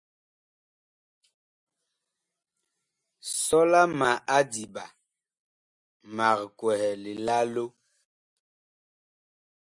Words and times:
Sɔla 3.43 3.81
ma 3.99 4.09
adiɓa, 4.37 4.83
mag 6.15 6.39
kwɛhɛ 6.57 6.89
lilalo. 7.03 7.65